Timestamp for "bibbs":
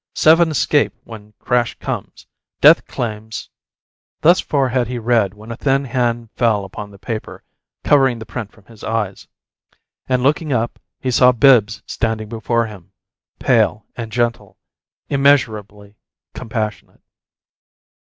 11.31-11.83